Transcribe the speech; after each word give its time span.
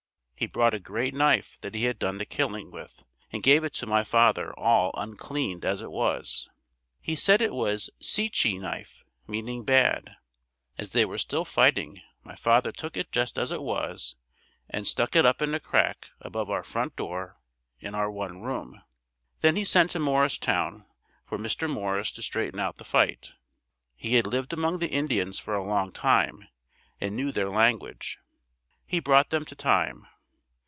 He 0.35 0.47
brought 0.47 0.73
a 0.73 0.79
great 0.79 1.13
knife 1.13 1.59
that 1.61 1.75
he 1.75 1.83
had 1.83 1.99
done 1.99 2.17
the 2.17 2.25
killing 2.25 2.71
with 2.71 3.03
and 3.31 3.43
gave 3.43 3.63
it 3.63 3.75
to 3.75 3.85
my 3.85 4.03
father 4.03 4.51
all 4.57 4.89
uncleaned 4.95 5.63
as 5.63 5.83
it 5.83 5.91
was. 5.91 6.49
He 6.99 7.15
said 7.15 7.43
it 7.43 7.53
was 7.53 7.91
"seechy" 8.01 8.59
knife, 8.59 9.05
meaning 9.27 9.63
bad. 9.63 10.15
As 10.79 10.93
they 10.93 11.05
were 11.05 11.19
still 11.19 11.45
fighting, 11.45 12.01
my 12.23 12.35
father 12.35 12.71
took 12.71 12.97
it 12.97 13.11
just 13.11 13.37
as 13.37 13.51
it 13.51 13.61
was 13.61 14.15
and 14.67 14.87
stuck 14.87 15.15
it 15.15 15.27
up 15.27 15.43
in 15.43 15.53
a 15.53 15.59
crack 15.59 16.07
above 16.21 16.49
our 16.49 16.63
front 16.63 16.95
door 16.95 17.37
in 17.79 17.93
our 17.93 18.09
one 18.09 18.41
room. 18.41 18.81
Then 19.41 19.55
he 19.55 19.63
sent 19.63 19.91
to 19.91 19.99
Morristown 19.99 20.87
for 21.23 21.37
Mr. 21.37 21.69
Morris 21.69 22.11
to 22.13 22.23
straighten 22.23 22.59
out 22.59 22.77
the 22.77 22.83
fight. 22.83 23.33
He 23.95 24.15
had 24.15 24.25
lived 24.25 24.53
among 24.53 24.79
the 24.79 24.89
Indians 24.89 25.37
for 25.37 25.53
a 25.53 25.63
long 25.63 25.91
time 25.91 26.47
and 26.99 27.15
knew 27.15 27.31
their 27.31 27.51
language. 27.51 28.17
He 28.87 28.99
brought 28.99 29.29
them 29.29 29.45
to 29.45 29.53
time. 29.53 30.07